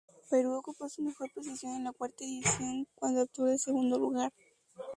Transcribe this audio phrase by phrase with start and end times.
[0.31, 4.33] Perú ocupó su mejor posición en la cuarta edición cuando obtuvo el segundo lugar.